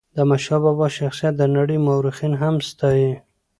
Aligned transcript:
د 0.15 0.17
احمد 0.21 0.39
شاه 0.45 0.59
بابا 0.65 0.87
شخصیت 0.99 1.33
د 1.37 1.43
نړی 1.57 1.77
مورخین 1.85 2.33
هم 2.41 2.55
ستایي. 2.69 3.11